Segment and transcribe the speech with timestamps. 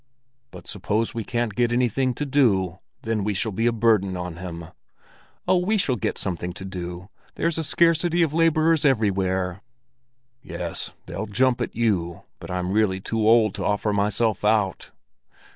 [0.49, 4.37] "But suppose we can't get anything to do, then we shall be a burden on
[4.37, 4.69] him."
[5.47, 7.09] "Oh, we shall get something to do.
[7.35, 9.61] There's a scarcity of laborers everywhere."
[10.41, 14.89] "Yes, they'll jump at you, but I'm really too old to offer myself out."